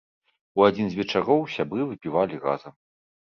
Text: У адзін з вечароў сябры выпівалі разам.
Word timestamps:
У 0.59 0.63
адзін 0.69 0.87
з 0.93 0.97
вечароў 0.99 1.43
сябры 1.57 1.81
выпівалі 1.91 2.41
разам. 2.47 2.73